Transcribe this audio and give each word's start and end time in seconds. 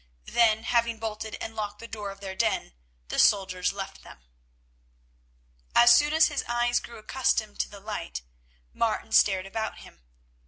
Then, 0.25 0.63
having 0.63 0.97
bolted 0.97 1.35
and 1.39 1.55
locked 1.55 1.77
the 1.77 1.87
door 1.87 2.09
of 2.09 2.21
their 2.21 2.33
den, 2.35 2.73
the 3.09 3.19
soldiers 3.19 3.71
left 3.71 4.01
them. 4.01 4.19
As 5.75 5.95
soon 5.95 6.11
as 6.11 6.25
his 6.27 6.43
eyes 6.49 6.79
grew 6.79 6.97
accustomed 6.97 7.59
to 7.59 7.69
the 7.69 7.79
light, 7.79 8.23
Martin 8.73 9.11
stared 9.11 9.45
about 9.45 9.77
him. 9.81 10.01